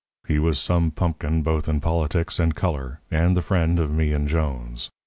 [0.27, 4.27] He was some pumpkin both in politics and colour, and the friend of me and
[4.27, 4.89] Jones.